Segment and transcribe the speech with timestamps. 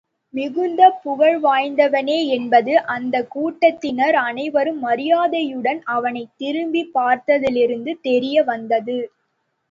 [0.33, 8.97] மிகுந்த புகழ்வாய்ந்தவனே என்பது அந்தக் கூட்டத்தினர் அனைவரும் மரியாதையுடன் அவனைத் திரும்பிப் பார்த்ததிலிருந்து தெரிய வந்தது.